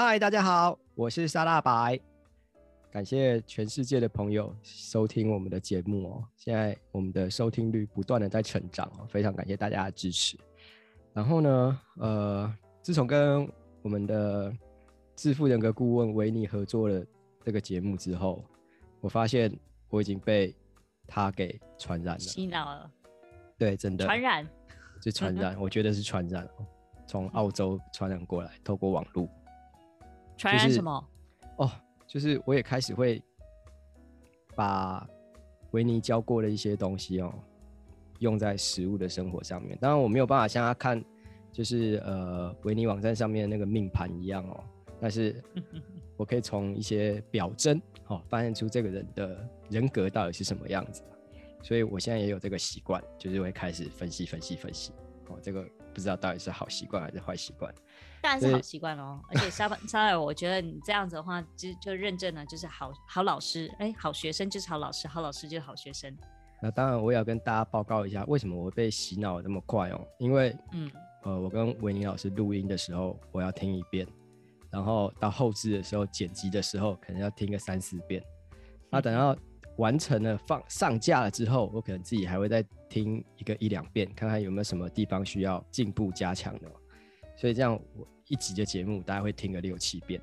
[0.00, 1.98] 嗨，大家好，我是沙大白。
[2.88, 6.24] 感谢全世界的朋友收听我们的节目哦。
[6.36, 10.38] 现在我们的收听率不断的在成长哦，非常感谢大家的支持。
[11.12, 13.50] 然后呢，呃，自从跟
[13.82, 14.56] 我们的
[15.16, 17.04] 致富人格顾问维尼合作了
[17.44, 18.44] 这个节目之后，
[19.00, 19.52] 我发现
[19.88, 20.54] 我已经被
[21.08, 22.88] 他给传染了，洗脑了。
[23.58, 24.48] 对，真的传染，
[25.02, 26.48] 就传染， 我觉得是传染，
[27.04, 29.28] 从澳洲传染过来，透过网络。
[30.38, 31.08] 传染什么？
[31.56, 31.70] 哦，
[32.06, 33.22] 就是我也开始会
[34.54, 35.06] 把
[35.72, 37.34] 维尼教过的一些东西哦，
[38.20, 39.76] 用在食物的生活上面。
[39.80, 41.04] 当然，我没有办法像他看，
[41.52, 44.64] 就是呃维尼网站上面的那个命盘一样哦，
[45.00, 45.42] 但是
[46.16, 51.02] 我可以从一些表征哦，发现出这个人的人格到底是什么样子。
[51.60, 54.92] 所以我现在也有这个习惯，就是会开始分析、分析、分析。
[55.28, 57.74] 哦，这个不知道到底是好习惯还是坏习惯。
[58.22, 59.20] 当然是好习惯喽。
[59.28, 66.16] 而且沙沙尔，我觉得你这样子的话，就就认证了，就是好好老师，哎，好学生就是好老师，好老师就是好学生。
[66.62, 70.06] 那当然，我也要跟大家报告一下，为什么我会被洗脑的这么快哦？
[70.20, 70.88] 因为，嗯，
[71.24, 74.06] 呃，我跟维尼老师录音的时候，我要听一遍，
[74.70, 78.22] 然后到后置的时候剪辑的时候，可能要听个三四遍。
[78.90, 79.36] 那等到
[79.78, 86.70] 完成了放上架了之后，我可能自己还会再听一个一两遍，看看有没有什么地方需要进步加强的。
[87.36, 90.20] 所以这样我一集的节目大概会听个六七遍，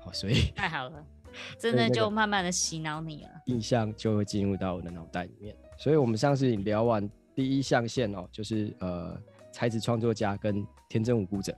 [0.00, 1.06] 好，所以 太好了，
[1.58, 5.54] 真的就慢慢的洗脑你了，印象就会进入到我的脑袋里面。
[5.78, 9.20] 所以我们上次聊完第一象限哦，就是呃
[9.52, 11.54] 才子创作家跟天真无辜者，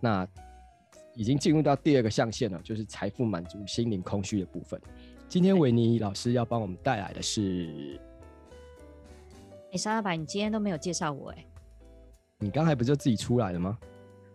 [0.00, 0.26] 那
[1.16, 4.80] 已经进入到第二个象限了，就是财富满足心灵空虚的部分。
[5.34, 7.98] 今天维尼老师要帮我们带来的是，
[9.64, 11.44] 哎、欸，沙大白，你今天都没有介绍我哎，
[12.38, 13.76] 你刚才不就自己出来了吗？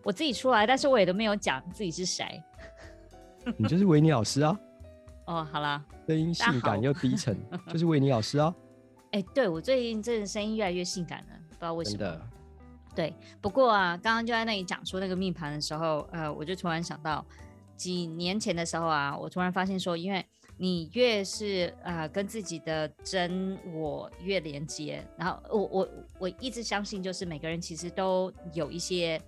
[0.04, 2.44] 我自己出来，但是我也都没有讲自己是谁。
[3.56, 4.60] 你就是维尼老师啊！
[5.28, 7.34] 哦，好啦，声音性感又低沉，
[7.72, 8.54] 就是维尼老师啊！
[9.12, 12.22] 哎、欸，对，我最近真的声音越来越性感了，不知道为什么。
[12.94, 17.26] 对，不过啊，刚刚就在那里讲说那个命盘的时候，呃，我就突然想到，
[17.78, 20.26] 几年前的时候啊，我突然发现说，因为
[20.59, 25.90] 你越是呃跟自己的真我越连接，然后我我
[26.20, 29.19] 我一直相信，就是每个人其实都有一些。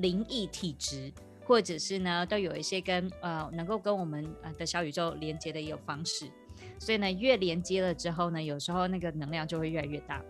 [0.00, 1.12] 灵异体质，
[1.44, 6.30] 或者是呢，都有一些跟呃能够跟我们呃的小宇宙连接的一个方式，
[6.78, 10.24] 所以呢，越连接了之后呢，有时候那个能量就会越来越大。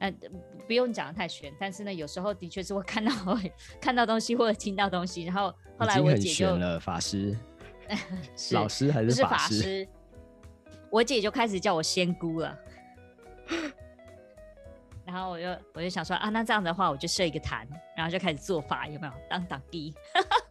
[0.00, 0.12] 呃，
[0.66, 7.38] 不用讲得太玄，但是呢，有时候的确是会看到会 看到东西或者听到东西，然后后来我姐就了法师，是
[8.52, 9.86] 老师还是法师？
[10.90, 12.58] 我姐就开始叫我仙姑了。
[15.04, 17.66] 然后我就我就想说啊，那这样的话，我就设一个坛，
[17.96, 19.12] 然后就开始做法，有没有？
[19.30, 19.94] 当当地。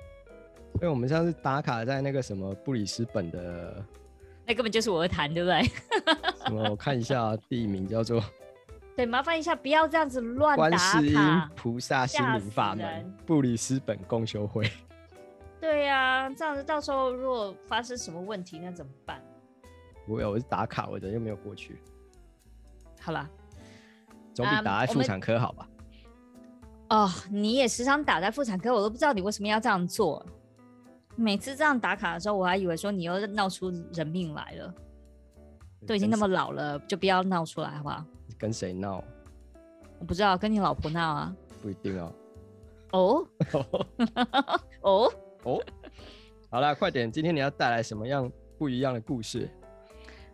[0.75, 3.85] 因为我们上次打卡在那个什么布里斯本的，
[4.45, 5.63] 那根本就是我的坛，对不对？
[6.45, 6.69] 什么？
[6.69, 8.23] 我看一下地名叫做。
[8.95, 11.01] 对，麻烦一下，不要这样子乱打卡。
[11.01, 14.69] 观世音菩萨心灵法门布里斯本共修会。
[15.59, 19.21] 对呀、啊，这样子到时候如果发生什么问题，那怎么办？
[20.07, 21.81] 我有，我是打卡，我的又没有过去。
[23.01, 23.29] 好了。
[24.33, 25.67] 总比打在妇产科好吧？
[26.89, 30.23] 哦、um, oh,，你也时常打在妇产科，我都不知道你为什么要这样做。
[31.15, 34.73] 每次这样打卡的时候，我还以为说你又闹出人命来了。
[35.87, 38.03] 都已经那么老了，就不要闹出来好不好？
[38.37, 39.01] 跟谁闹？
[39.99, 41.35] 我不知道，跟你老婆闹啊？
[41.61, 42.13] 不一定哦。
[42.91, 43.27] 哦
[44.81, 45.13] 哦
[45.45, 45.59] 哦！
[46.51, 49.49] 好了，快点，今天你要带来什么样不一样的故事？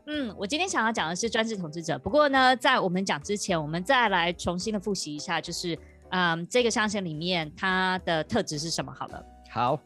[0.08, 1.98] 嗯，我今天想要讲的是专制统治者。
[2.00, 5.78] 不过呢，在我们讲之前，我们再来重新的复习一下，就是
[6.10, 8.92] 嗯，这个象限里面它的特质是什么？
[8.92, 9.80] 好了，好。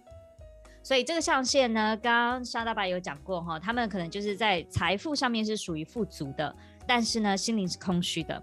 [0.82, 6.56] 所以这个象限呢，刚刚沙大白有讲过哈，他们可能就是在财富上面是属于富足的，
[6.88, 8.42] 但是呢，心灵是空虚的。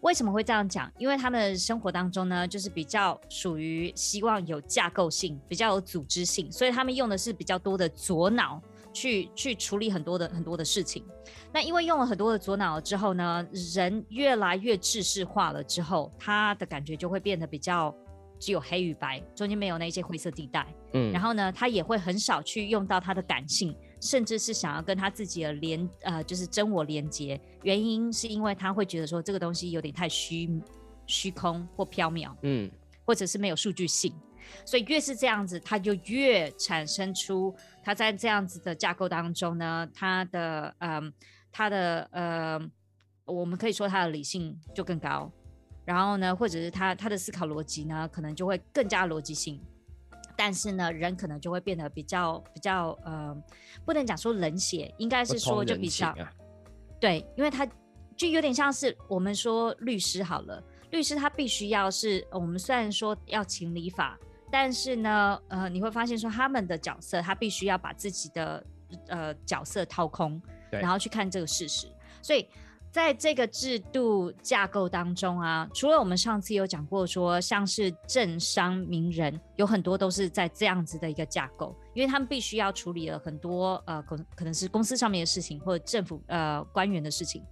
[0.00, 0.90] 为什么会这样讲？
[0.98, 8.62] 因为他们的生活当中呢，就是比较属于希望有架构性，比较有组织性，所以他们用的是比较多的左脑。
[8.96, 11.04] 去去处理很多的很多的事情，
[11.52, 13.44] 那因为用了很多的左脑之后呢，
[13.74, 17.92] 人越来越制式化了之后，他的感觉就会变得比较
[18.38, 20.64] 只有黑与白，中间没有那些灰色地带。
[20.92, 27.40] 嗯，然后呢，他也会很少去用到他的感性，甚至是想要跟他自己的连呃，就是真我连接。
[27.62, 30.60] 原因是因为他会觉得说这个东西有点太虚
[31.06, 32.70] 虚空或缥缈，嗯，
[33.06, 34.14] 或者是没有数据性。
[34.66, 41.10] 所以越是这样子，他就越产生出他在这样子的架构当中呢，他的嗯，
[41.50, 42.60] 他的呃，
[43.24, 45.32] 我们可以说他的理性就更高，
[45.86, 49.58] 然后呢，或者是他他的思考逻辑呢，可能就会更加逻辑性。
[50.36, 53.36] 但是呢，人可能就会变得比较比较呃，
[53.84, 56.30] 不能讲说冷血，应该是说就比较、啊、
[57.00, 57.66] 对，因为他
[58.16, 64.18] 就有点像是我们说律师好了，律师他必须要是我们虽然说要情理法，
[64.50, 68.66] 但是呢，呃，你会发现说他们的角色他必须要把自己的
[69.08, 70.40] 呃角色掏空，
[70.70, 71.86] 然后去看这个事实，
[72.22, 72.48] 所以。
[72.94, 87.42] 在这个制度架构当中啊，除了我们上次有讲过说，像是政商名人，有很多都是在这样子的一个架构，因为他们必须要处理了很多呃，可可能是公司上面的事情，或者政府呃官员的事情，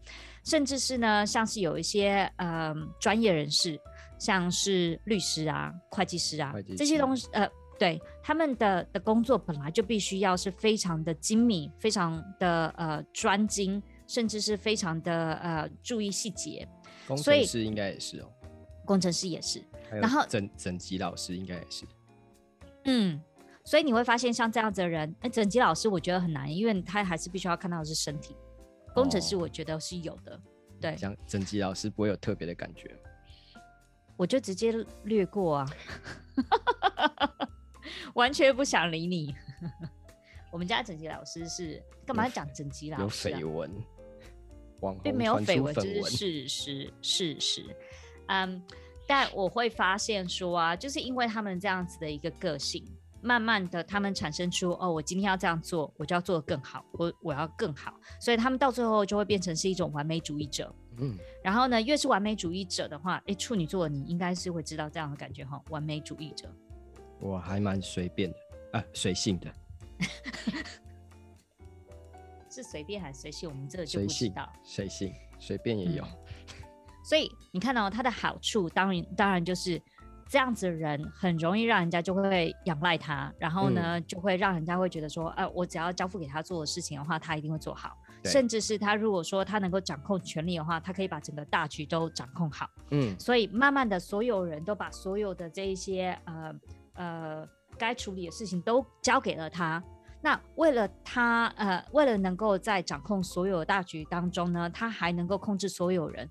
[0.44, 3.76] 甚至是呢，像是有一些呃专业人士，
[4.20, 7.50] 像是律师啊、会计师啊这些东西，呃，
[7.80, 13.82] 对他们的的工作本来就必须要是非常的精密，非常的呃专精。
[14.12, 16.68] 甚至是非常的呃注意细节，
[17.08, 18.30] 工程师应该也是哦，
[18.84, 21.86] 工程师也是，然后整整级老师应该也是，
[22.84, 23.18] 嗯，
[23.64, 28.36] 所以你会发现像这样子的人，那整级老师我觉得很难，因为他还是必须要看到的是身体，
[28.94, 30.40] 工程师我觉得是有的，哦、
[30.78, 32.94] 对，像整级老师不会有特别的感觉，
[34.18, 34.74] 我就直接
[35.04, 35.70] 略过啊，
[38.12, 39.34] 完全不想理你，
[40.52, 43.40] 我们家整级老师是干嘛要讲整级老师、啊？
[43.40, 43.70] 有绯闻。
[45.02, 47.64] 并没有绯闻，这是事实，事实。
[48.26, 48.62] 嗯，
[49.06, 52.84] 但我会发现说啊，就是因为他们这样子的一个个性，
[53.20, 60.74] 慢慢的他们产生出哦，我今天要这样做，我就要做得更好，我我要更好，所以他们到最后就会变成是一种完美主义者。
[60.98, 66.54] 嗯，然后呢，越是完美主义者的话，哎，处女座你应该是会知道这样的感觉哈，完美主义者。
[67.20, 68.36] 我还蛮随便的
[68.72, 69.52] 啊，随性的。
[72.52, 73.48] 是随便还是随性？
[73.48, 74.52] 我们这个就不知道。
[74.62, 76.04] 随性，随便也有。
[76.04, 76.08] 嗯、
[77.02, 79.80] 所以你看到、哦、他的好处，当然当然就是
[80.28, 87.96] 这样子的人很容易让人家就会仰赖他，然后呢、嗯、就会让人家会觉得说，呃，我只要交付给他做的事情的话，他一定会做好。
[88.24, 92.70] 甚至是他如果说他能够掌控权力的话，他可以把整个大局都掌控好。
[92.90, 96.54] 嗯，所以慢慢的所有人都把所有的这一些呃
[96.94, 99.82] 呃该处理的事情都交给了他。
[100.24, 106.30] 那为了他，呃，为了能够在掌控所有大局当中呢，他还能够控制所有人，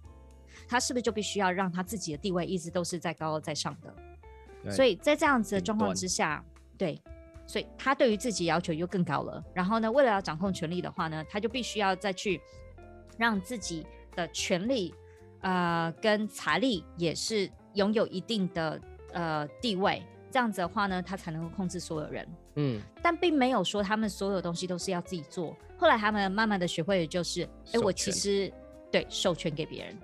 [0.66, 4.72] 他是不是就必须要让他自己的地位一直都是在高高在上的？
[4.72, 6.42] 所以在这样子的状况之下，
[6.78, 7.02] 对，
[7.46, 9.44] 所以他对于自己要求又更高了。
[9.54, 12.40] 然后呢，为了要掌控权力的话呢，他就必须要再去
[13.18, 13.86] 让自己
[14.16, 14.96] 的权力，
[15.42, 18.80] 呃，跟财力也是拥有一定的
[19.12, 20.02] 呃地位。
[20.32, 22.28] 这样子的话呢，他才能够控制所有人。
[22.56, 25.56] 嗯，但并没有说他们所有东西都是要自己做。
[25.78, 27.44] 后来他们慢慢的学会的就是，
[27.74, 28.52] 哎，我其实
[28.92, 29.98] 对授权给别人。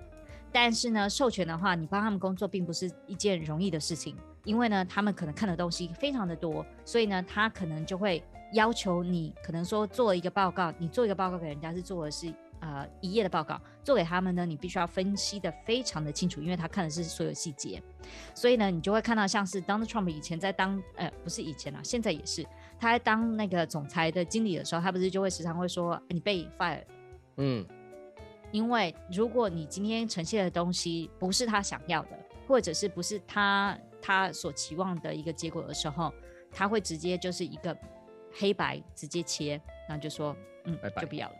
[0.52, 8.22] 但是呢，授权的话，你帮他们工作并不是一件容易的事情，因为呢，他们可能看的东西非常的多，所以呢，他可能就会
[8.52, 12.32] 要求你，可能说做一个报告，你做一个报告给人家是做的是。
[12.60, 17.82] 呃，一页的报告做给他们呢，你必须要分析的非常的清楚，因为他看的是所有细节，
[18.34, 22.44] 所以呢，你就会看到像是 Donald Trump 以前在当，呃，不是以前啊，现在也是，
[22.78, 26.82] 他在当那个总裁的经理的时候，他不是就会时常会说，你被 fire，
[27.36, 27.64] 嗯，
[28.50, 36.12] 因为如果你今天呈现的东西不是他想要的，或者是不是他他所期望的一个结果的时候，
[36.50, 37.76] 他会直接就是一个
[38.32, 41.02] 黑白直接切，然后就说，嗯，拜拜。
[41.02, 41.34] 就不要了。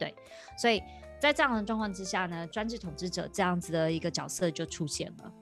[0.00, 0.14] 对，
[0.56, 0.82] 所以
[1.20, 5.32] 在这样的状况之下呢，专制统治者这样子的一个角色就出现了。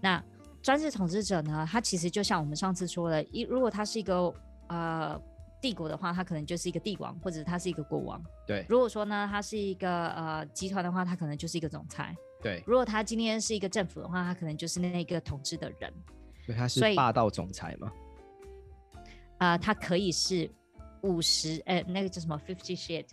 [0.00, 0.22] 那
[0.60, 4.34] 专制统治者呢，他其实就像我们上次说的，一如果他是一个
[4.66, 5.16] 呃
[5.62, 8.20] 帝国的话，他可能就是一个帝王，或者他是一个国王。
[8.44, 8.66] 对。
[8.68, 12.12] 如果说呢，他是一个呃集团的话，他可能就是一个总裁。
[12.42, 12.60] 对。
[12.66, 15.94] 如果他今天是一个政府的话，他可能就是那个统治的人。
[16.44, 17.92] 对，他是霸道总裁吗？
[19.38, 20.50] 啊、呃，他可以是。
[21.02, 23.10] 五十，哎，那个叫什么？Fifty Shades，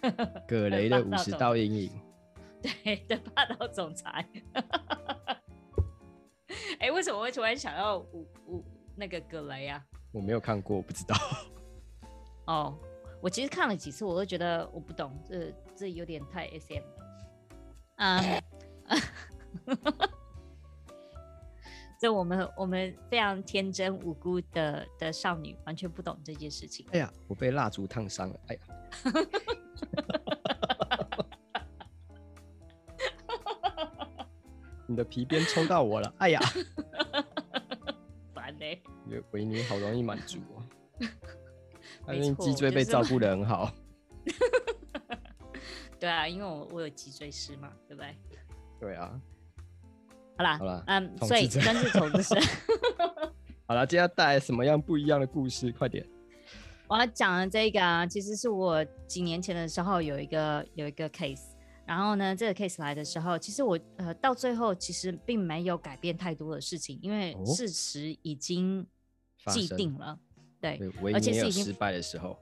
[0.46, 1.90] 葛雷的五十道阴影，
[2.62, 4.26] 对的霸道总裁。
[6.78, 8.64] 哎、欸，为什么会突然想要五五
[8.96, 9.84] 那个葛雷啊？
[10.12, 11.16] 我没有看过，我不知道。
[12.46, 12.76] 哦，
[13.20, 17.06] 我其实看了几次，我都觉得我不懂，这这有点太 SM 了。
[17.96, 18.20] 啊、
[18.88, 19.00] uh,
[22.00, 26.86] 这我们我们非常天真无辜的的少女，完全不懂这件事情。
[26.92, 28.40] 哎呀，我被蜡烛烫伤了！
[28.46, 28.60] 哎呀，
[34.88, 36.14] 你的皮鞭抽到我了！
[36.20, 36.40] 哎呀，
[38.32, 38.82] 烦呢、欸。
[39.32, 40.64] 维尼好容易满足哦。
[42.06, 43.70] 他最近脊椎被照顾的很好。
[45.98, 48.16] 对啊，因为我我有脊椎师嘛，对不对？
[48.80, 49.20] 对啊。
[50.40, 52.40] 好啦，好啦，嗯，所以真是统治者，
[53.68, 55.70] 好了，今天要带来什么样不一样的故事？
[55.70, 56.02] 快点！
[56.88, 61.42] 我要讲的这个啊，其实是我几年前的时候有一个有一个 case，
[61.84, 68.86] 然后呢，这个 case 来的时候，其实我呃到最后其实并没有改变太多的事情，因为事实已经
[69.52, 70.18] 既定了，
[70.58, 72.38] 对，对，而且是已经失败的时候，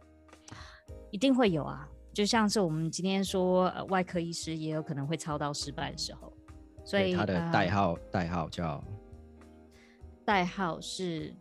[1.10, 6.32] 一定会有啊，就像是我们今天说，呃，外科医师也有可能会操刀失败的时候，
[6.88, 8.82] 所以他的代号代号叫
[10.24, 11.34] 代号是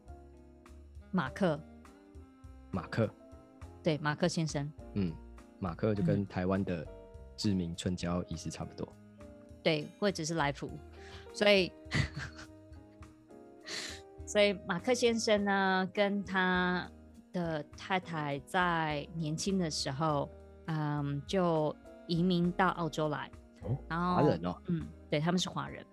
[1.09, 1.57] 马克。
[2.69, 3.09] 马克，
[3.81, 5.13] 对，马克先生，嗯，
[5.57, 6.85] 马克就跟台湾的
[7.37, 8.93] 知名春娇医师差不多，
[9.63, 10.69] 对，或者是来福，
[11.33, 11.71] 所以，
[14.27, 16.91] 所以马克先生呢，跟他
[17.31, 20.29] 的太太在年轻的时候，
[20.65, 21.73] 嗯，就
[22.05, 25.85] 移民到澳洲来，哦，然后华人哦，嗯，对，他们是华人，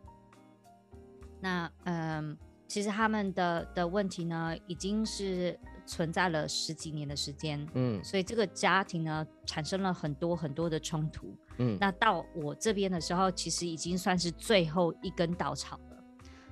[1.40, 5.58] 那嗯，其实他们的的问题呢，已经是。
[5.86, 16.02] 存在了十几年的时间，嗯，所以这个家庭呢，产生了很多很多的冲突，嗯，那到我这边的时候，其实已经算是最后一根稻草了，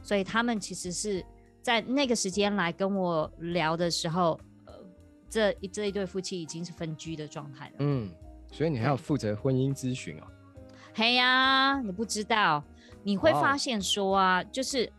[0.03, 1.25] 所以他们其实是
[1.63, 4.75] 在那个时间来跟我聊的时候，呃，
[5.31, 8.11] 这这一对夫妻已经是分居的状态了，嗯，
[8.53, 10.27] 所以你还要负责婚姻咨询哦？
[10.95, 12.63] 嘿呀，你不知道，
[13.03, 14.91] 你会发现说啊，就是。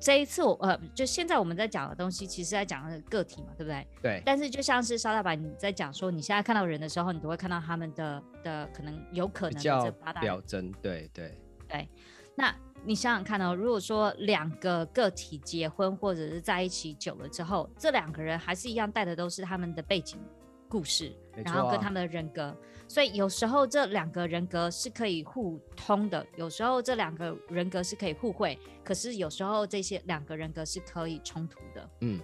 [0.00, 3.84] 这一次我呃，就现在我们在讲的东西，其实在讲的个体嘛，对不对？
[4.00, 4.22] 对。
[4.24, 11.36] 但是就像是沙大白你在讲说，你现在看到人的时候，你都会看到他们的的可能有可能的这八大表征，对对
[11.66, 11.88] 对。
[12.36, 20.20] 那你想想看哦，如果说两个个体结婚或者是在一起久了之后，这两个人还是一样带的都是他们的背景
[20.68, 22.56] 故事，啊、然后跟他们的人格。
[22.86, 31.90] 所以有时候这两个人格是可以互通的，有时候这两个人格是可以互惠，可是有时候这些两个人格是可以冲突的。
[32.00, 32.18] 嗯，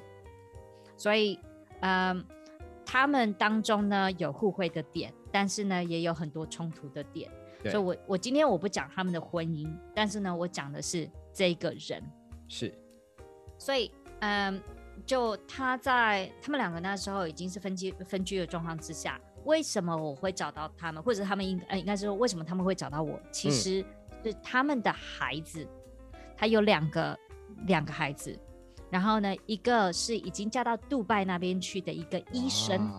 [0.97, 1.38] 所以，
[1.80, 2.25] 嗯、呃，
[2.87, 7.30] 他们当中呢有互惠的点，但是呢也有很多冲突的点。
[7.64, 12.02] 所以我我今天我不讲他们的婚姻，但是呢我讲的是这个人。
[12.49, 12.75] 是。
[13.59, 13.90] 所以，
[14.21, 14.62] 嗯、呃，
[15.06, 19.20] 就他在他们两个那时候已经是分居分居的状况之下。
[19.44, 23.20] 为什么我会找到他们，或者他们应呃应该是说为什么他们会找到我？
[23.30, 23.84] 其实
[24.22, 25.68] 是他们的孩子，
[26.34, 27.18] 他有两个
[27.66, 28.34] 两个孩子，
[28.88, 32.90] 然后呢，一个是已经嫁到杜拜那边去的一个医生，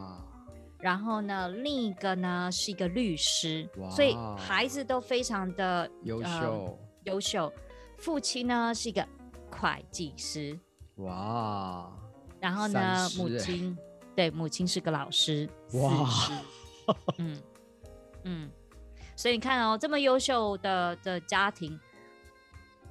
[0.78, 7.52] 然后呢，另一个呢是一个律师，所以孩子都非常的优秀优秀。
[7.98, 9.04] 父亲呢是一个
[9.50, 10.60] 会计师，
[10.98, 11.92] 哇，
[12.40, 13.78] 然后呢母亲。
[14.16, 16.10] 对，母亲是个老师，哇，
[17.18, 17.38] 嗯
[18.24, 18.50] 嗯，
[19.14, 21.78] 所以你看哦，这么优秀的的家庭，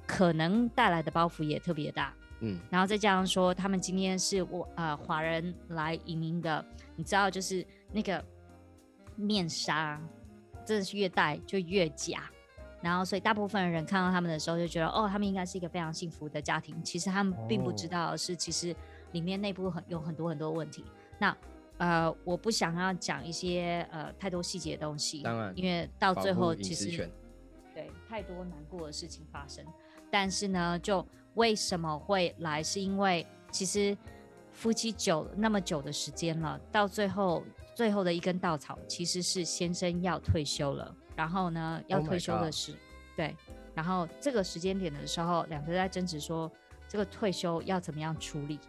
[0.05, 6.63] 可能带来的包袱也特别大，嗯，然后再加上说，他们今天是我呃华人来移民的，
[6.95, 8.23] 你知道，就是那个
[9.15, 9.99] 面纱，
[10.63, 12.29] 真的是越戴就越假，
[12.85, 18.75] 然后所以大部分人看到他们的时候就觉得，哦，他们应该是一个非常幸福的家庭，其实他们并不知道是其实
[19.11, 20.85] 里面内部很有很多很多问题。
[21.17, 21.35] 那
[21.79, 27.09] 呃，我不想要讲一些呃太多细节的东西，当然，因为到最后其实
[27.73, 29.65] 对太多难过的事情发生。
[30.11, 33.97] 但是呢，就为什么会来，是因为其实
[34.51, 42.79] 夫妻久那么久的时间了，到最后最后的一根稻草，其实是先生要退休了，然后呢要退休的是、oh、
[43.15, 43.35] 对，
[43.73, 46.51] 然后这个时间点的时候，两个人在争执说
[46.87, 48.59] 这个退休要怎么样处理。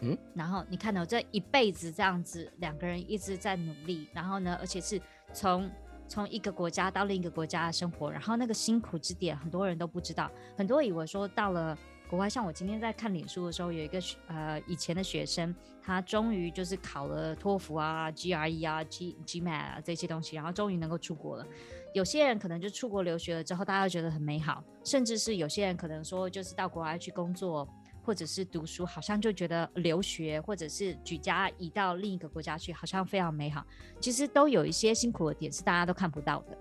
[0.00, 5.00] 嗯，然后你看到这一辈子这样子，两个人一直在努力，然后呢，而且是
[5.32, 5.68] 从
[6.06, 11.76] 从一个国家到另一个国家的生活，然后那个辛苦之点，很多人都不知道，很多以为说到了
[12.08, 21.46] 国外，像我今天在看脸书的时候，有一个呃以前的学生，他终于就是考了托福啊、GRE 啊、G GMAT 啊这些东西，然后终于能够出国了。
[21.92, 27.68] 有些人可能就出国留学了之后，大家觉得很美好，甚至是有些人可能说就是到国外去工作。
[28.00, 33.62] 或者是读书，好像就觉得留学，或者是举家移到另一个国家去，好像非常美好。
[34.00, 36.56] 其实都有一些辛苦的点是大家都看不到的。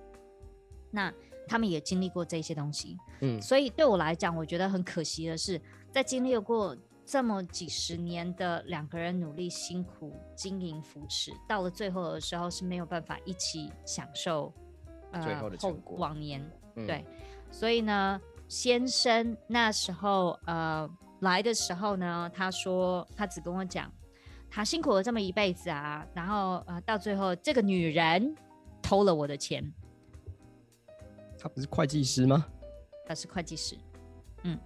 [0.92, 1.10] 那
[1.48, 5.62] 他们也经历过这些东西，嗯，所以对我来讲，我觉得很可惜的是，
[5.92, 6.76] 在经历过
[7.06, 14.54] 这么几十年的两个人努力辛苦经营扶持，到了最后的时候是没有办法一起享受
[15.12, 15.98] 呃最后的成果。
[15.98, 16.44] 往年，
[16.76, 17.06] 嗯，对，
[17.50, 20.90] 所以呢，先生那时候呃。
[21.22, 23.92] 来的时候呢，他说他只跟我讲，
[24.52, 28.36] 他辛苦了这么一辈子啊，然后呃，到最后这个女人
[28.84, 29.74] 偷了我的钱。
[31.48, 32.46] 他不是会计师吗？
[33.06, 33.78] 他是会计师，
[34.44, 34.60] 嗯，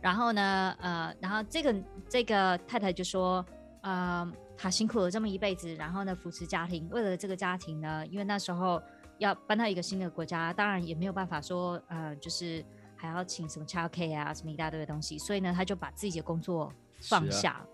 [0.00, 1.74] 然后呢，呃，然后这个
[2.08, 3.46] 这个太太就说，
[3.82, 4.28] 呃，
[4.58, 8.82] 她辛苦了这么一辈子，然后呢，扶持家庭，为了这个家庭呢，因为那时候
[9.18, 12.64] 要搬到一个新的国家，当然也没有办法说，呃，就是
[12.96, 17.66] 还要请什么 childcare 啊，什么一大堆的东西，所以呢，她就把自己的工作放下，啊、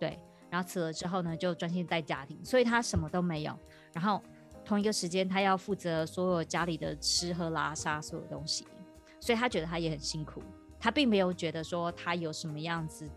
[0.00, 0.18] 对，
[0.48, 3.54] 然后辞了之后呢，就专心带家庭，所以她什么都没有，
[3.92, 4.22] 然后
[4.64, 8.66] 同一个时间，他要负责所有家里的吃喝拉撒所有东西，
[9.20, 10.42] 所以他觉得他也很辛苦。
[10.78, 13.08] 他并没有觉得说他有什么样子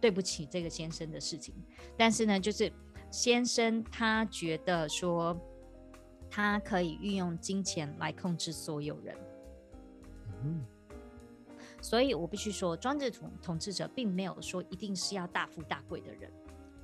[0.00, 1.54] 对不起这个先生的事情，
[1.96, 2.72] 但是呢，就是
[3.10, 5.38] 先生他觉得说
[6.30, 9.14] 他可以运用金钱来控制所有人。
[10.42, 10.64] 嗯，
[11.82, 16.32] 所以我必须说，专制统统治者并没有说一定是要大富大贵的人，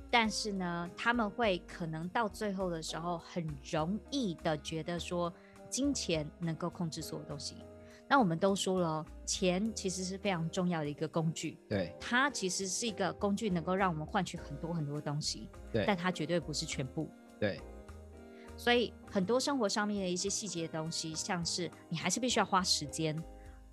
[0.09, 5.31] 但是呢，他们会可能到最后的时候很容易的觉得说
[5.69, 7.57] 金钱能够控制所有东西。
[8.09, 11.59] 那我们都说了，钱其实是非常重要的一个工具。
[11.67, 15.49] 对，它其实是一个工具，能够让我们换取很多很多东西。
[15.73, 17.11] 对，但它绝对不是全部。
[17.37, 17.59] 对，
[18.55, 23.21] 所以很多生活上面的一些细节的东西，像是你还是必须要花时间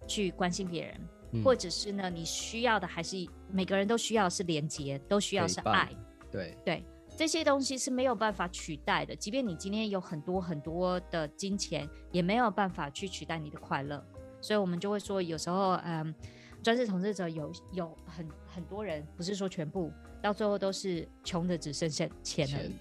[0.09, 1.01] 去关心别人，
[1.35, 3.17] 嗯，或者是呢，你需要的还是
[3.53, 5.89] 每个人都需要的是连接，都需要是爱。
[6.35, 6.85] 对对，
[7.17, 9.15] 这些东西是没有办法取代的。
[9.15, 14.05] 即便你今天有很多很多的金钱，也没有办法去取代你的快乐。
[14.41, 16.13] 所以，我们就会说，有时候，嗯，
[16.61, 22.73] 专制统治者有有很很多人，不是说全部，到最后都是穷的只剩下钱而已。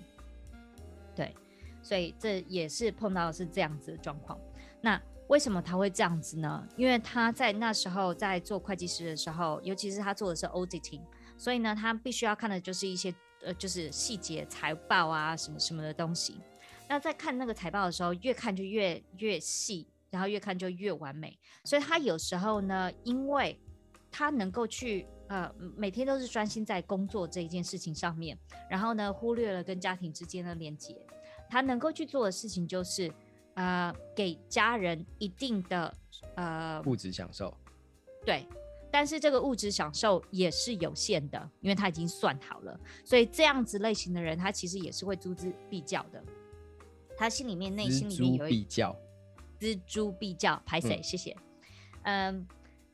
[1.15, 1.35] 对，
[1.83, 4.35] 所以这也是碰到的是这样子的状况。
[4.81, 6.67] 那为什么他会这样子呢？
[6.75, 11.01] 因为他在那时候在做会计师的时候，尤其是他做的是 auditing，
[11.37, 16.37] 所以呢，他必须要看的就是一些呃，就是细节财报啊，什么什么的东西。
[16.87, 19.87] 那在看那个财报的时候，越看就越越细。
[20.13, 23.59] 然后越看就越完美，所以他有时候呢，因为
[24.11, 28.37] 他能够去呃每天都是专心在工作这一件事情上面，
[28.69, 30.95] 然后呢忽略了跟家庭之间的连接，
[31.49, 33.11] 他能够去做的事情就是
[33.55, 35.91] 呃给家人一定的
[36.35, 37.51] 呃物质享受，
[38.23, 38.45] 对，
[38.93, 46.23] 但是这个物质享受也是有限的，因为他已经算好了，所以这样子类型的人，他其实也是会锱铢必较的，
[47.17, 48.95] 他心里面内心里面有一比较。
[49.59, 51.35] 錙铢必较，拍谁，谢谢。
[52.03, 52.47] 嗯，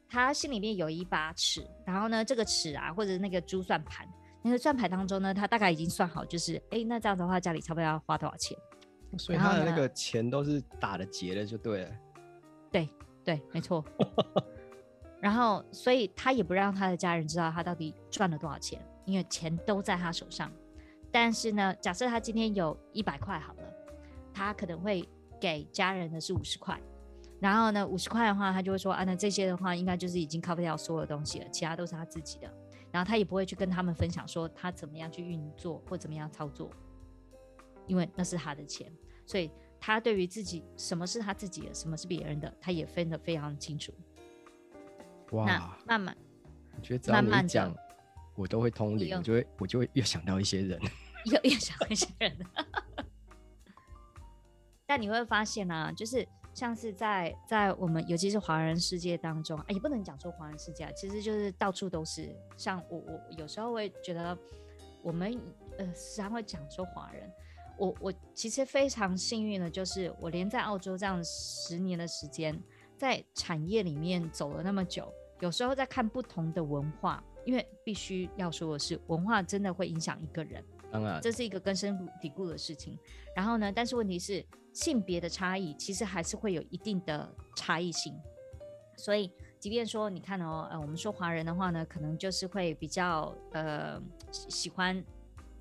[0.07, 4.07] 他心里面有一把尺，然后呢，这个尺啊，或者那个珠算盘，
[4.41, 8.57] 那个算盘当中呢，他大概已经算好，就是，哎、欸，那这样的话，家里差不多要花多少钱？
[9.17, 11.91] 所以他的那个钱都是打的结的，就对了。
[12.71, 12.87] 对
[13.21, 13.83] 对，没错。
[15.21, 20.51] 然后，所以他也不让他的家人知道他到底赚了多少钱，因为钱都在他手上。
[21.11, 23.73] 但是呢，假设他今天有一百块好了，
[24.33, 25.07] 他可能会。
[25.41, 26.77] 给家人的是五十块，
[27.39, 32.53] 然后呢，五十块的话，他就会说啊，那这些的话，应该就是已经 cover 掉所有东西了，其他都是他自己的。
[32.91, 36.69] 然后他也不会去跟他们分享说他怎么样去运作或怎么样操作，
[37.87, 38.91] 因为那是他的钱，
[39.25, 43.93] 所以他对于自己什么是他自己的，什么是别人的，他也分得非常清楚。
[45.31, 46.17] 哇，那慢慢，
[46.75, 47.75] 我觉得只要你讲，
[48.35, 50.79] 我都会通灵，我就会我就会越想到一些人，
[51.25, 52.37] 越越 想到一些人。
[54.85, 62.35] 但你会发现啊，就是像是在在我们尤其是华人世界当中，啊，也不能讲说华人世界啊，其实就是到处都是。
[62.57, 64.35] 像我我有时候会觉得，
[65.03, 65.39] 我们
[65.77, 67.31] 呃时常会讲说华人，
[67.77, 72.59] 我我其实非常幸运的，就是我连在澳洲这样十年的时间，
[72.97, 82.97] 在产业里面走了那么久，有时候在看不同的文化，因为必须要说的是，文化真的会影响一个人，当然这是一个根深蒂固的事情。
[83.35, 84.45] 然后呢，但是问题是。
[84.71, 88.13] 性别的差异其实还是会有一定的差异性，
[88.95, 93.99] 所以即便说你看哦，呃，我们说华人的话呢，可能就是会比较呃
[94.31, 95.03] 喜欢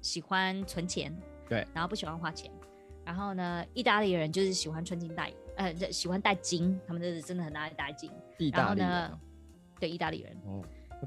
[0.02, 1.12] 喜欢存钱，
[1.48, 2.52] 对，然后不喜欢花钱，
[3.02, 8.12] 然后呢，意大利人就是喜欢穿金戴，呃，喜欢戴金，他们就是真的很爱戴金。
[8.36, 9.20] 意大利，然后呢，
[9.78, 10.62] 对，意大利人哦，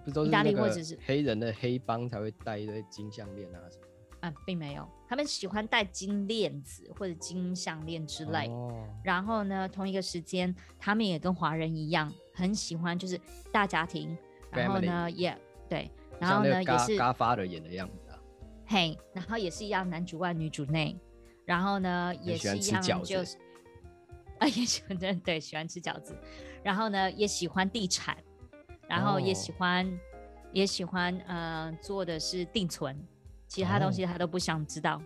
[0.06, 3.86] 不都是意大利或者是黑人的黑帮才会戴一堆金项链啊什么？
[4.22, 8.48] 啊，并没有，他们喜欢戴金链子或者金项链之类。
[8.50, 8.88] 哦。
[9.04, 13.20] 然后呢，同一个时间，他们也跟华人一样，很喜欢就是
[13.52, 14.16] 大家庭。
[14.52, 15.36] 然后呢，也
[15.68, 16.98] 对，然后呢也是。
[16.98, 18.20] 嘎发的演的样子啊。
[18.68, 20.96] 嘿，然后也是一样，男主外女主内。
[21.44, 23.38] 然后呢，也是一样，就是
[24.38, 26.16] 啊，也喜欢对对，喜欢吃饺子。
[26.64, 28.16] 然后呢，也喜欢地产，
[28.92, 30.00] 然后也喜欢、哦、
[30.52, 32.96] 也喜欢呃做的是定存。
[33.48, 35.02] 其他东西他都不想知道，哦、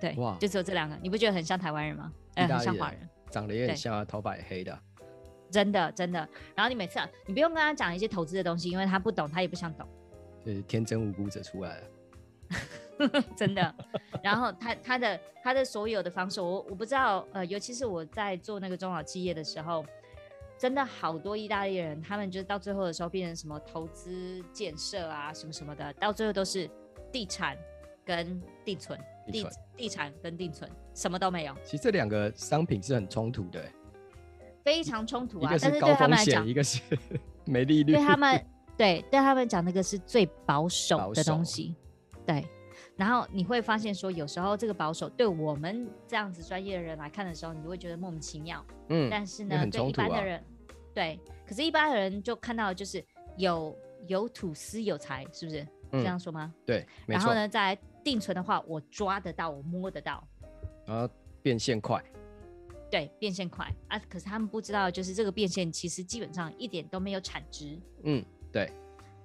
[0.00, 0.98] 对，就只有这两个。
[1.02, 2.12] 你不觉得很像台湾人吗？
[2.34, 4.78] 呃，很像华人，长得也很像啊，头发也黑的。
[5.50, 6.18] 真的真的。
[6.54, 9.86] 然后你每次、啊、你不用跟他讲一些投资的东西，因为他不懂，他也不想懂。
[10.44, 13.22] 就是天真无辜者出来了。
[13.34, 13.74] 真的，
[14.22, 19.84] 然后他他的他的所有的方式，我我不知道，呃，尤其是我在做那个中小企业的时候，
[20.60, 26.68] 真的好多意大利人，他们就是到最后的时候变成什么投资建设啊，什么什么的，到最后都是
[27.10, 27.56] 地产
[28.04, 29.00] 跟定存，
[29.32, 31.54] 地地产跟定存，什么都没有。
[31.64, 33.64] 其实这两个商品是很冲突的，
[34.62, 35.48] 非常冲突啊。
[35.50, 36.82] 一个是高风险，一个是
[37.46, 37.94] 没利率。
[37.94, 38.44] 对他们，
[38.76, 41.74] 对对他们讲那个是最保守的东西，
[42.26, 42.44] 对。
[42.96, 48.62] 然后你会发现说，有时候这个保守对我们这样子专业的人来看的时候，你会觉得莫名其妙。
[48.90, 50.44] 嗯，但是呢，啊、对一般的人，
[50.94, 53.04] 对，可是一般人就看到就是
[53.36, 53.76] 有
[54.06, 56.52] 有土司有财，是不是、嗯、这样说吗？
[56.66, 56.86] 对。
[57.06, 60.26] 然后呢，在定存的话，我抓得到，我摸得到。
[60.86, 61.08] 然后
[61.42, 62.02] 变现快。
[62.90, 63.98] 对，变现快啊！
[64.08, 67.78] 可是他们不知道，就是这个变现其实基本上一点都没有产值。
[68.02, 68.72] 嗯，对。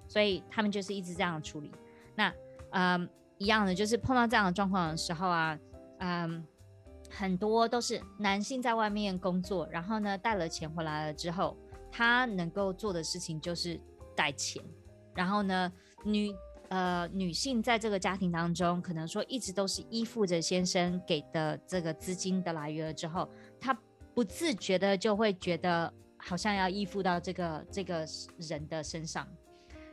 [0.08, 1.71] 所以他们就是一直这样处理。
[2.15, 2.34] 那，
[2.71, 3.10] 嗯。
[3.38, 5.60] 一样的，就是碰到这样的状况的时候啊，
[5.99, 6.41] 嗯，
[7.10, 11.56] 很多都是男性在外面工作，然后呢带了钱回来了之后，
[11.91, 13.80] 他能够做的事情就是
[14.15, 14.62] 带钱，
[15.13, 15.72] 然后呢
[16.04, 16.34] 女
[16.70, 23.78] 呃女性在这个家庭当中，可能说一直都是依附着先生给的这个资金的来源之后，她
[24.13, 28.06] 不自觉的就会觉得好像要依附到这个这个
[28.39, 29.28] 人的身上，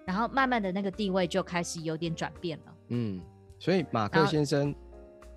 [0.07, 3.21] 然后慢慢的那个地位就开始有点转变了，嗯。
[3.59, 4.75] 所以马克先生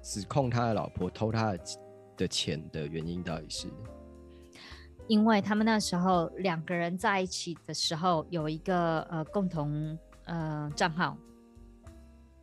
[0.05, 1.59] 指控他的老婆偷他的
[2.15, 3.67] 的钱的原因到底是？
[5.07, 11.17] 因为他们那时候两个人在一起的时候有一个呃共同呃账号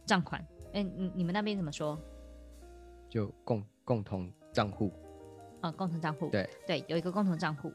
[0.04, 1.96] 账款，哎，你你们那边怎么说？
[3.08, 4.92] 就共共同账户
[5.60, 7.72] 啊，共同账户，对对，有一个共同账户。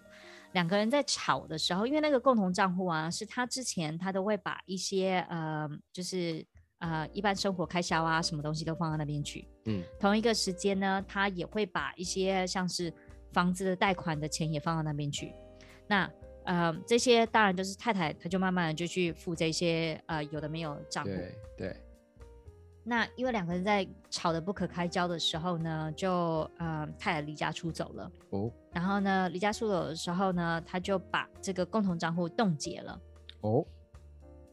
[0.52, 6.46] 两个人在吵的时候，因为那个共同账户啊，是他之前他都会把一些呃，就是。
[6.80, 9.48] 呃，一般生活开销啊，什么东西都放到那边去。
[9.66, 12.94] 嗯，同一个时间呢，他也会把一些像是
[13.34, 15.34] 房子的贷款的钱也放到那边去。
[15.88, 16.10] 那
[16.46, 21.10] 呃，这些当然就是太太，她就慢慢的就去付这些呃有的没有账户。
[21.10, 21.78] 对对。
[22.86, 28.12] 那因为两个人在吵得不可开交的时候呢，就呃太太离家出走了。
[28.30, 28.50] 哦。
[28.72, 33.02] 然后呢，离家出走的时候呢，他就把这个共同账户冻结了。
[33.42, 33.66] 哦。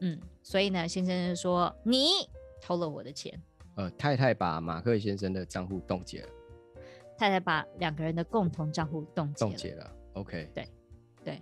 [0.01, 2.09] 嗯，所以呢，先生就说你
[2.61, 3.33] 偷了我的钱。
[3.77, 6.29] 呃，太太把马克先生的账户冻结了。
[7.17, 9.49] 太太把两个人的共同账户冻结了。
[9.49, 10.51] 冻结了，OK。
[10.53, 10.69] 对，
[11.23, 11.41] 对。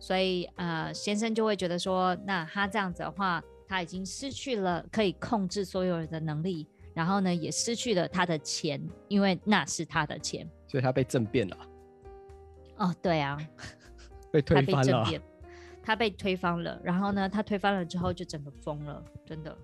[0.00, 10.50] 所以呃，先生就会觉得说，那他这样子的话，他已经失去了可以控制所有人的能力，然后呢，也失去了他的钱，因为那是他的钱。
[10.66, 11.56] 所以他被政变了。
[12.78, 13.38] 哦，对啊，
[14.32, 15.08] 被推翻了。
[15.86, 19.56] 他被推翻了，然后呢，他推翻了之后就整个疯了，真的，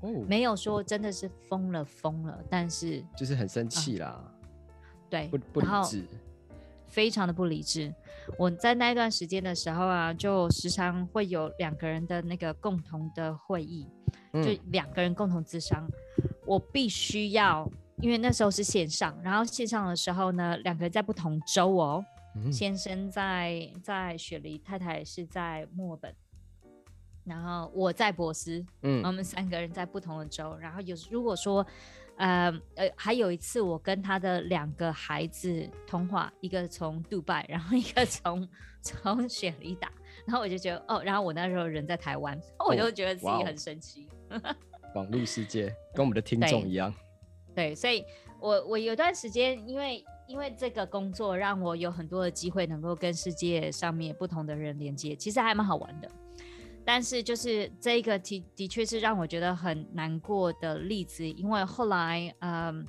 [0.00, 4.50] 哦，没有说真的是疯了疯了，但是就是很生气啦，嗯、
[5.08, 6.04] 对，不不理智，
[6.86, 7.90] 非常的不理智。
[8.36, 13.88] 我在那一段时间的时候啊，就时常会有两个人的那个共同的会议，
[14.34, 15.88] 嗯、就两个人共同自商，
[16.44, 17.66] 我必须要，
[18.02, 22.04] 因为那时候是线上，然后线上的时候呢，两个人在不同州哦。
[22.52, 26.14] 先生在在雪梨，太太是在墨尔本，
[27.24, 30.56] 然后我在博斯，嗯，我们三个人在不同的州。
[30.58, 31.66] 然后有如果说，
[32.16, 38.48] 呃呃，还有一次我跟他的两个孩子通话，一个从杜拜，然后一个从
[38.80, 39.92] 从雪梨打，
[40.24, 44.08] 然后我就觉得哦，然后我那时候人在台湾，哦、我就觉得自己很神奇。
[44.94, 46.92] 网络世界跟我们的听众一样，
[47.54, 48.04] 对，对，所以
[48.40, 50.04] 我我有段时间因为。
[50.28, 56.08] 因为这个工作让我有很多的机会能够跟世界上面不同的人连接，其实还蛮好玩的。
[56.84, 62.86] 但是就是这一个的的确是让我觉得很难过的例子，因为后来嗯，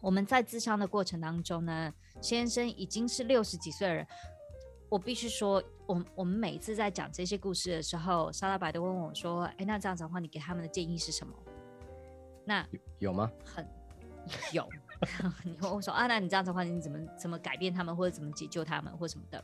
[0.00, 4.06] 我们在咨商的过程当中呢，先生已经是六十几岁的人，
[4.88, 11.32] 我必须说，我我们每一次在讲这些故事的时候，沙拉白都问我说：“哎，那这样子的话，你给他们的建议是什么？”
[12.44, 12.66] 那
[12.98, 13.30] 有，有吗？
[13.44, 13.64] 很
[14.52, 14.68] 有。
[15.44, 19.42] 你会我说啊，那你这样子的话，你怎么怎么改变他们，或者怎么解救他们，或什么的？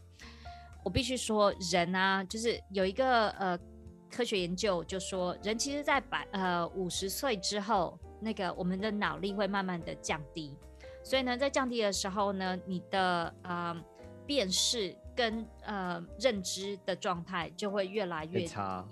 [0.84, 3.58] 我必须说，人啊，就是有一个呃
[4.10, 10.56] 科学研究，就说人其实在百呃五十岁之后，那个我们的脑力会慢慢的降低，
[11.02, 13.74] 所以呢，在降低的时候呢，你的呃
[14.26, 18.86] 辨识跟呃认知的状态就会越来越差，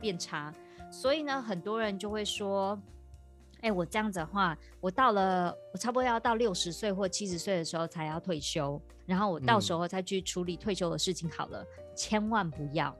[0.00, 0.52] 变差。
[0.90, 2.80] 所以呢，很多人就会说。
[3.60, 12.96] 哎，我这样子的话，我到了我差不多要到六十岁或七十岁的时候才要退休，然后我到时候再去处理退休的事情好了，嗯、千万不要。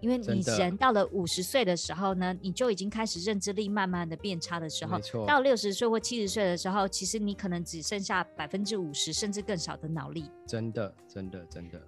[0.00, 10.28] 因为你人到了五十岁的时候呢，你就已经开始认知力慢慢的变差的时候，到六十岁或七十岁的时候，其实你可能只剩下百分之五十甚至更少的脑力。
[10.44, 11.80] 真的，真的，真的。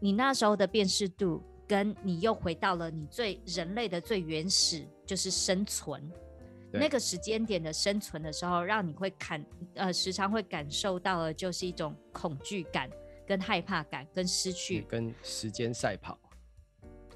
[0.00, 6.02] 你那时候的辨识度，跟你又回到了你最人类的最原始，就是生存。
[6.72, 12.90] 那个时间点的生存的时候，让你会感呃时常会感受到的就是一种恐惧感、
[13.26, 16.18] 跟害怕感、跟失去、跟时间赛跑。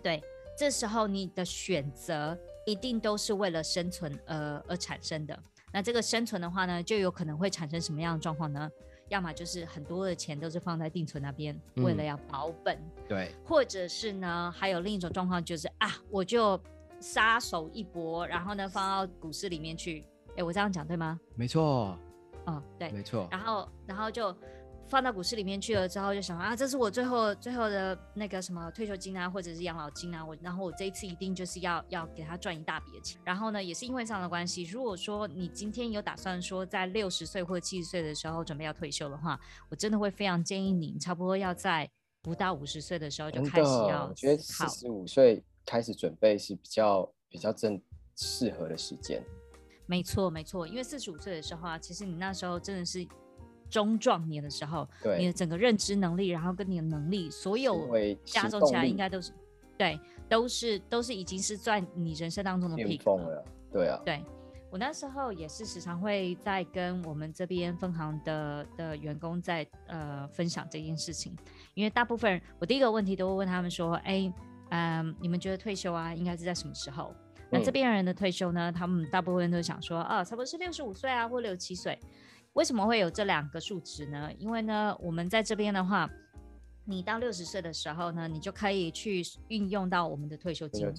[0.03, 0.23] 对。
[0.59, 5.39] 这时候你的选择一定都是为了生存而而产生的。
[5.71, 8.71] 那这个生存的话呢，就有可能会产生什么样的状况呢？
[9.11, 12.81] 要么就是很多的钱都是放在定存那边，嗯、为了要保本。
[13.07, 13.35] 对。
[13.45, 16.59] 或者是呢，还有另一种状况就是啊，我就
[17.01, 20.05] 撒手一搏，然后呢放到股市里面去。
[20.37, 21.19] 哎，我这样讲对吗？
[21.35, 21.99] 没错。
[22.45, 23.27] 哦，对，没错。
[23.31, 24.37] 然后，然后就。
[24.89, 33.21] 放到股市里面去了之后，就想啊，这是我最后最后的那个什么退休金啊，或者是养老金啊，我然后我这一次一定就是要要给他赚一大笔的钱。
[33.25, 39.37] 然后呢，也是因为这样的关系，如果说你今天有打算说在六十岁或者七十岁的时候准备要退休的话，
[39.71, 41.91] 我真的会非常建议你，差不多要在
[42.23, 44.07] 不到五十岁的时候就开始要。
[44.09, 47.79] 我觉得四十五岁开始准备是比较比较正
[48.15, 49.23] 适合的时间。
[49.85, 53.07] 没错没错，因为四十五岁的时候啊，其实你那时候真的是。
[53.69, 57.85] 中壮年的时候，对你的整个认知能力，然后跟你的能力，所有
[58.25, 59.33] 加重起来，应该都是，
[59.77, 59.99] 对，
[60.29, 63.45] 都是都是已经是在你人生当中的巅峰了。
[63.73, 64.25] 对啊，对
[64.71, 71.37] 我那时候也是时常会在跟我们这边分行的的员工在呃分享这件事情，
[71.75, 74.33] 因为大部分人我第一个问题都会问他们说，哎，
[74.71, 77.15] 嗯，你们觉得退休啊，应该是在什么时候？
[77.49, 81.97] 那这边人的退休呢，他们大部分都想说，啊，差不多是六十五岁啊，或六十七岁。
[82.55, 84.29] 为什么会有这两个数值呢？
[84.37, 86.11] 因为呢，我们在这边的话，
[86.85, 90.93] 你到六十岁的时候呢，你就可以去运用到我们的退休金。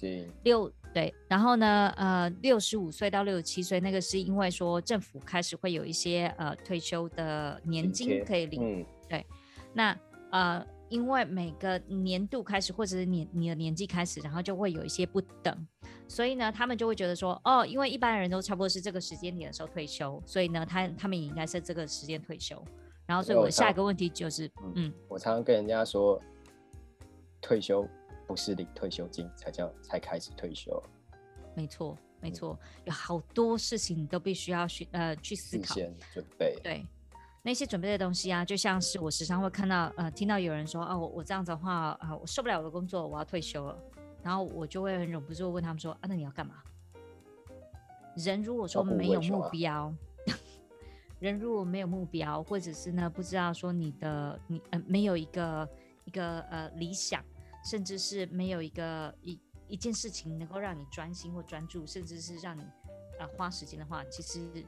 [0.43, 8.79] 六对，然后呢，呃，六十五岁到六十七岁，那个是因为说政府开始会有一些呃退休的年金可以领。
[8.79, 9.25] 嗯、对，
[9.73, 9.97] 那
[10.31, 10.65] 呃。
[10.89, 15.67] 因为每个年度开始，或者是你你的年纪开始，然后就会有一些不等，
[16.07, 22.63] 所以呢，他们就会觉得说，哦，因为一般人都差不多是这个时间点的时候退休，所以呢，他他们也应该是这个时间退休。
[23.05, 26.21] 然后，所以我下一个问题就是，嗯，嗯，我常常跟人家说，
[27.41, 27.87] 退休
[28.25, 30.81] 不是领退休金才叫才开始退休。
[31.55, 36.85] 没错，没错，嗯，有好多事情你都必须要去呃去思考，先准备，对。
[37.47, 43.79] 那些准备的东西啊，就像是我时常会看到，呃，听到有人说，啊，我我这样子的话，啊，我受不了我的工作，我要退休了。
[44.21, 46.55] 然后我就会很忍不住问他们说，啊，那你要干嘛？
[48.17, 49.95] 人如果说没有目标，啊、
[51.19, 55.69] 人如果没有目标，或者是呢，不知道说你的你呃没有一个
[56.03, 57.23] 一个呃理想，
[57.63, 64.65] 甚至是没有一个一一件事情能够让你专心或专注，甚至是让你啊、呃、花时间的话，其实。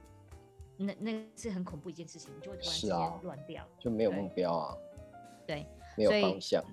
[0.82, 4.78] 那那是很恐怖一件事情，你就会突然之间乱掉，就没有目标啊，
[5.46, 6.64] 对，没有方向。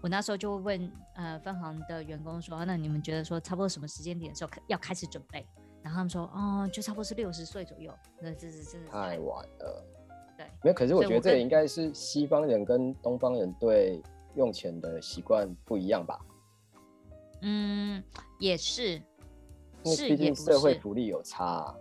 [0.00, 5.44] 我那时候就会问呃分行的员工说，那你们觉得说差不多什么时间点的时候要开始准备？
[5.82, 7.92] 然后他们说，哦，就差不多是六十岁左右。
[8.20, 9.84] 那这是真的太晚了。
[10.36, 10.74] 对，没有。
[10.74, 14.00] 可是我觉得这应该是西方人跟东方人对
[14.36, 16.18] 用钱的习惯不一样吧？
[17.42, 18.02] 嗯，
[18.38, 19.02] 也是，
[19.86, 21.74] 是，毕竟社会福利有差啊。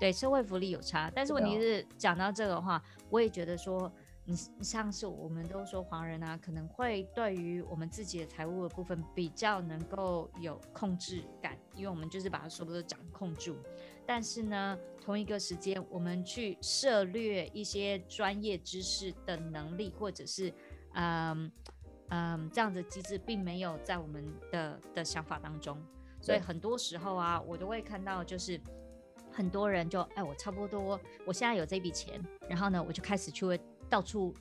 [0.00, 3.92] 对，社会福利有差，但是问题是讲到这个的话，我也觉得说，
[4.24, 13.58] 你像是我们都说黄人啊，可能会对于我们自己的财务的部分比较能够有控制感，因为我们就是把它所有的掌控住。
[14.06, 20.50] 但是呢，同一个时间，我们去涉略一些专业知识的能力，或者是
[20.94, 21.52] 嗯
[22.08, 25.78] 嗯这样的机制，并没有在我们的的想法当中，
[26.22, 28.58] 所以很多时候啊，我都会看到就是。
[29.32, 34.34] 很多人就哎，我差不多，我现在有这笔钱，然后呢，我就开始去到处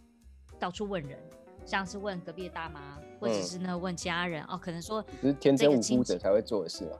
[0.59, 1.19] 到处问人，
[1.65, 6.97] 像是问隔壁的大妈，或者是呢、嗯、问家人哦，可能说只是天真无辜者才会做的事啊，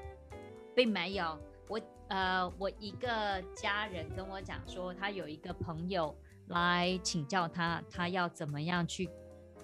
[0.75, 1.37] 并没有。
[1.67, 6.15] 我呃，我一个家人跟我讲说，他有一个朋友
[6.47, 9.07] 来请教他，他要怎么样去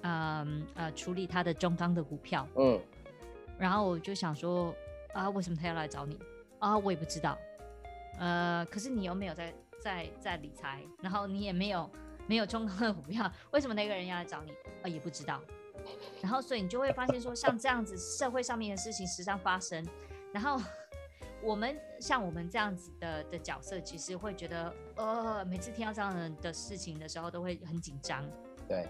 [0.02, 2.80] 嗯呃，呃处理他的中钢的股票，嗯，
[3.58, 4.72] 然后我就想说
[5.14, 6.20] 啊，为什么他要来找你
[6.60, 6.78] 啊？
[6.78, 7.36] 我也不知道。
[8.20, 11.90] 呃，可是你又没有在在在理财，然后你也没有
[12.28, 14.52] 没有中钢的股票，为什么那个人要来找你？
[14.84, 15.42] 呃，也不知道。
[16.22, 19.86] 然后所以你就会发现说，像这样子社会上面的事情时常发生。
[20.34, 20.60] 然后
[21.44, 28.28] 我们像我们这样子的的角色，其实会觉得，呃，每次听到这样的事情的时候，都会很紧张。
[28.68, 28.88] 对，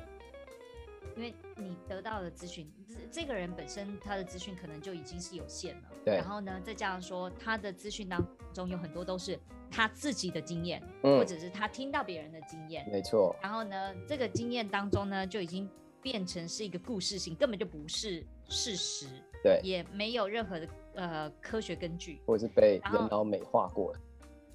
[1.16, 5.82] 因为你得到的资讯，这这个人本身他的资讯可能就已经是有限了。
[6.04, 6.16] 对。
[6.16, 9.40] 然后呢，再加上说他的资讯当中有很多都是
[9.70, 12.88] 他自己的经验，嗯、或者是他听到别人的经验。
[12.92, 13.36] 没错。
[13.42, 15.70] 然后呢，这个经验当中呢，就已经
[16.02, 19.08] 变成是一个故事性，根本就不是事实。
[19.44, 19.60] 对。
[19.64, 24.00] 也没有任何的呃科学根据，或者是被人脑美化过的。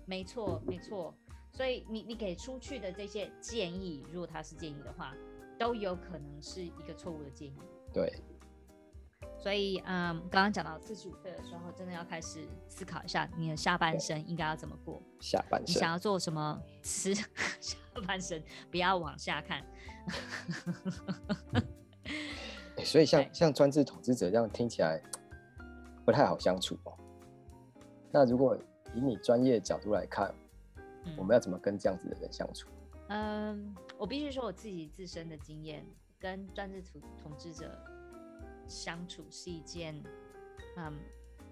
[0.06, 1.14] 没错，没错。
[1.52, 5.14] 所以你你给出去的这些建议，如果他是建议的话，
[5.60, 7.60] 都有可能是一个错误的建议。
[7.92, 8.10] 对。
[9.38, 15.02] 所以嗯，刚刚讲到四十五岁的时候，真的要开始思考一下你的下半生应该要怎么过。
[15.20, 15.74] 下半生。
[15.74, 16.58] 你想要做什么？
[16.82, 17.14] 吃
[17.60, 19.62] 下半生不要往下看。
[22.76, 25.02] 欸、所以像像专制统治者这样听起来
[26.06, 26.96] 不太好相处哦。
[28.10, 28.56] 那如果
[28.94, 30.34] 以你专业角度来看，
[31.04, 32.68] 嗯，我们要怎么跟这样子的人相处？
[33.08, 35.84] 嗯，我必须说我自己自身的经验，
[36.18, 37.70] 跟专制统统治者
[38.66, 39.94] 相处是一件，
[40.78, 40.98] 嗯，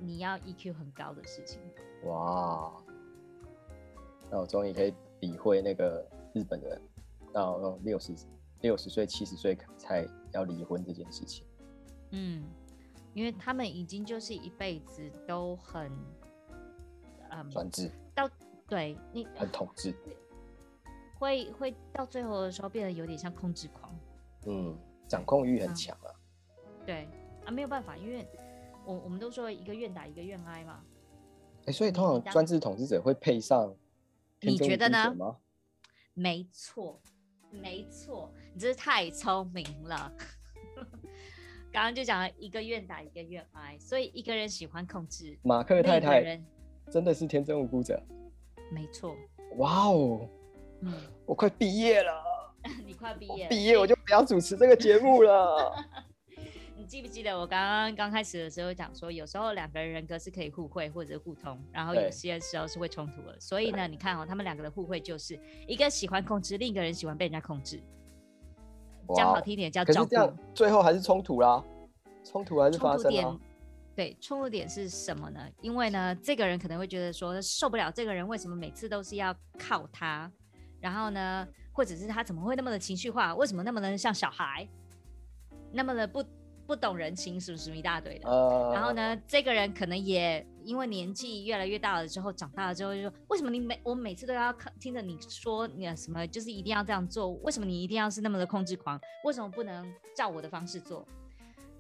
[0.01, 1.61] 你要 EQ 很高的事情。
[2.05, 2.73] 哇，
[4.31, 6.81] 那我终于可以理会那个日本人
[7.35, 8.15] 到六十
[8.63, 11.45] 六十岁、七十岁才要离婚这件事情。
[12.13, 12.45] 嗯，
[13.13, 15.93] 因为他们已经就是一辈子都很，
[17.29, 17.91] 嗯，专制。
[18.15, 18.27] 到
[18.67, 19.95] 对你很统治，
[21.19, 23.93] 会会到最后的时候变得有点像控制狂，
[24.47, 24.77] 嗯，
[25.07, 26.11] 掌控欲很强啊。
[26.57, 27.09] 嗯、对
[27.45, 28.27] 啊，没有办法，因为
[28.85, 30.83] 我我们都说一个愿打一个愿挨嘛。
[31.63, 33.75] 哎、欸，所以通常专制统治者会配上，
[34.41, 35.15] 你觉得呢？
[36.15, 37.01] 没错，
[37.51, 40.13] 没错，你真是太聪明了。
[41.71, 46.41] 刚刚就讲了一个愿打一个愿挨，所以一个人喜欢控制，马克太太
[46.91, 48.03] 真的是天真无辜者。
[48.73, 49.15] 没错，
[49.59, 50.29] 哇哦，
[50.83, 50.93] 嗯，
[51.27, 52.13] 我快毕业了，
[52.87, 55.75] 你快毕业，毕业我就不要主持这个节目了。
[56.77, 63.39] 你记不记得我刚刚刚开始的时候讲说，有时候两个人人格是可以互惠或者互通，然后有些时候是会冲突的。
[63.41, 67.83] 所以呢，你看哦，他们两个的互惠就是一个喜欢控制，另一个人喜欢被人家控制，
[69.15, 69.85] 讲好听一点叫
[70.55, 71.63] 最后还是冲突啦，
[72.25, 73.39] 冲突还是发生了。
[73.97, 75.41] 对，冲突点是什么呢？
[75.61, 80.31] 因为呢，这个人可能会觉得说受不了这个人为什么每次都是要靠他，
[80.81, 83.35] 然后呢，或者是他怎么会那么的情绪化？
[83.35, 84.69] 为什么那么的像小孩，
[85.73, 86.25] 那么的不
[86.67, 88.73] 不懂人情，是不是一大堆的？Uh...
[88.75, 97.31] 然后呢，这个人可能也因为年纪越来越大了之后，长大了之后就说，为什么你每我每次都要听着你说你什么，就是一定要这样做？
[97.37, 99.01] 为什么你一定要是那么的控制狂？
[99.25, 101.07] 为什么不能照我的方式做？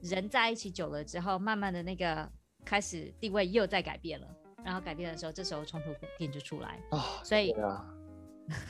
[0.00, 2.26] 人在一起久了之后，慢慢的那个
[2.64, 4.26] 开始地位又在改变了，
[4.64, 7.20] 然后改变的时候，这时候冲突点就出来啊。
[7.24, 7.84] 所以啊，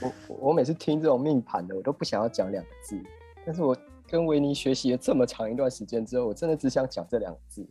[0.00, 3.00] 我我每次听这种命盘的，我都不想要讲两个字，
[3.44, 7.66] 但是我跟维尼学习了这么长一段时间之后，我真的只想讲这两个字，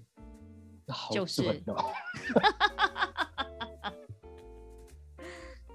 [1.11, 1.75] 就是，真的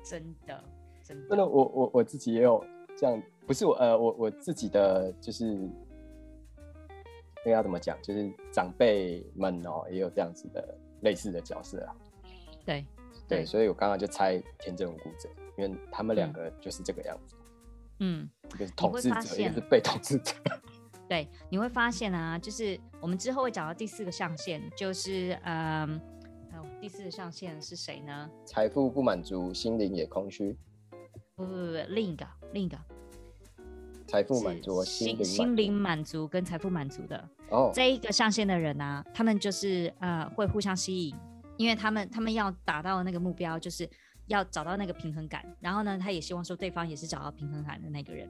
[0.05, 0.65] 真的，
[1.03, 2.65] 真的，我我我自己也有
[2.97, 5.69] 这样，不是我呃，我我自己的就是。
[7.45, 8.01] 应该要怎么讲？
[8.01, 11.97] 就是长辈们哦、喔，也有这样子的类似的角色啊。
[12.65, 12.87] 对
[13.27, 17.37] 对，对，所以我刚刚就猜天真无辜者，因为他们两个就是这个样子。
[18.01, 20.35] 嗯，一个是统治者，一个是被统治者。
[21.09, 26.01] 对，你会发现啊，就是我们之后会讲到第四个象限，就是嗯，
[26.53, 28.31] 哦，第四个象限是谁呢？
[28.47, 30.57] 财富不满足，心灵也空虚。
[31.37, 32.79] 不不不，另一个，另一个。
[34.07, 37.17] 财富满足，心心灵满足跟财富满足的
[37.49, 37.75] 哦，oh.
[37.75, 41.17] 这一个象限的人啊，他们就是呃会互相吸引，
[41.57, 43.89] 因为他们他们要达到的那个目标，就是
[44.27, 48.29] 要找到那个平衡感，然后呢，他也希望说对方也是找到平衡感的那个人。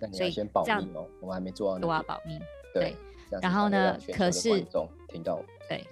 [0.00, 2.38] 那你要先保密哦，我们还没做到，都要保密。
[2.74, 2.96] 对，
[3.30, 4.64] 对然后呢，可是
[5.08, 5.86] 听到对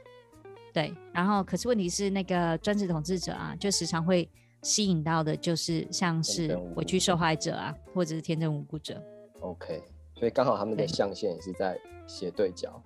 [0.73, 4.29] 对，然后可是问题是那个专制统治者啊，就时常会
[4.63, 9.03] 吸引到的，就是像是委屈受害者啊，或者是天真无辜者。
[9.41, 9.83] OK，
[10.15, 12.81] 所以刚好他们的象限也是在斜对角。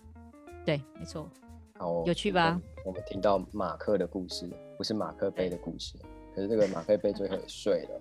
[0.65, 1.29] 对，没错。
[1.77, 2.61] 好，有趣吧？
[2.85, 5.99] 我们听到马克的故事，不是马克杯的故事。
[6.35, 8.01] 可是这个马克杯最后也睡了，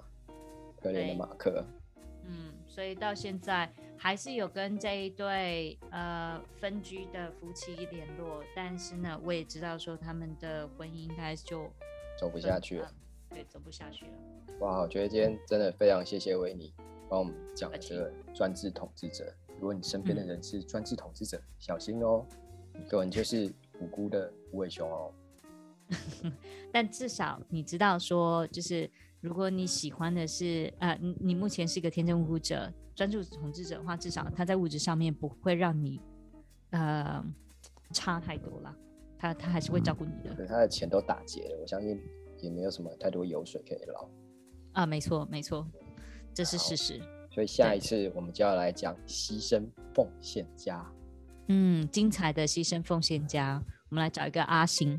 [0.81, 1.65] 可怜的马克。
[2.25, 11.67] 嗯，所以到现在还是有跟这一对呃分居的夫妻联络，但是呢，我也知道说他们的婚姻应该就
[12.19, 12.93] 走不下去了。
[13.29, 14.11] 对，走不下去了。
[14.59, 16.73] 哇，我觉得今天真的非常谢谢维尼。
[17.09, 22.23] 帮我们讲这个专制统治者，如果你身边的人是专制统治者，嗯，小心哦，
[22.75, 25.11] 你个人就是无辜的无尾熊哦。
[26.71, 28.89] 但至少你知道说，就是
[29.21, 35.99] 如果你喜欢的是呃，你你目前是一个天真无辜者、专注统治者的话，至少他在物质上面不会让你
[36.71, 37.23] 呃
[37.91, 38.75] 差太多了。
[39.17, 40.33] 他他还是会照顾你的。
[40.35, 41.99] 对，他的钱都打劫了，我相信
[42.39, 44.09] 也没有什么太多油水可以捞。
[44.73, 45.67] 啊，没错没错，
[46.33, 47.01] 这是事实。
[47.31, 50.85] 所以下一次我们就要来讲牺牲奉献家。
[51.47, 54.97] 嗯，精彩的牺牲奉献家，我们来找一个阿星。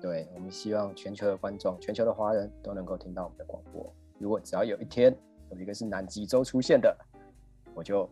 [0.00, 3.92] 对，我们希望全球的观众、全球的华人都能够听到我们的广播。
[4.18, 5.14] 如果只要有一天
[5.50, 6.96] 有一个是南极洲出现的，
[7.74, 8.08] 我就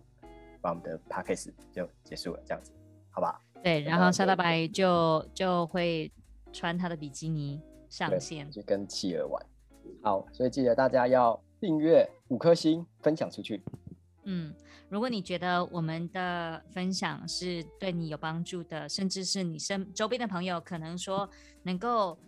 [0.61, 2.73] 把我们的 p a c k a g e 就结束了，这样子，
[3.11, 3.41] 好吧？
[3.63, 6.11] 对，然后沙大白就就会
[6.53, 9.47] 穿他的比基尼上线，就跟企鹅玩。
[10.03, 13.63] 好，所以记得大家要订阅五颗星，分享出去。
[14.29, 14.53] 嗯，
[14.89, 21.29] 如果你觉得我们的分享是对你有帮助的，甚至是你身周边的朋友可能说
[21.63, 22.19] 能够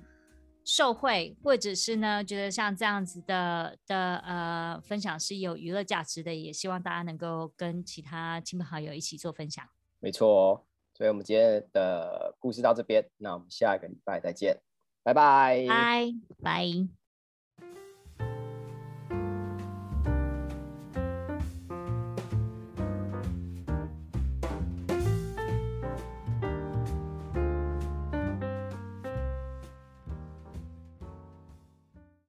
[0.65, 9.65] 受惠，或者是呢觉得像这样子的的呃分享是有娱乐价值的，也希望大家能够跟其他亲朋好友一起做分享。
[9.99, 14.57] 没错哦，所以我们今天的故事到这边，那我们下一个礼拜再见，
[15.03, 16.98] 拜拜，拜拜。